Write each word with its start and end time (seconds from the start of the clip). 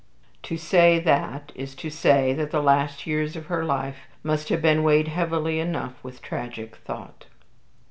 To 0.41 0.57
say 0.57 0.97
that, 0.97 1.51
is 1.53 1.75
to 1.75 1.91
say 1.91 2.33
that 2.33 2.49
the 2.49 2.63
last 2.63 3.05
years 3.05 3.35
of 3.35 3.45
her 3.45 3.63
life 3.63 3.97
must 4.23 4.49
have 4.49 4.59
been 4.59 4.81
weighted 4.81 5.09
heavily 5.09 5.59
enough 5.59 6.03
with 6.03 6.23
tragic 6.23 6.75
thought." 6.77 7.27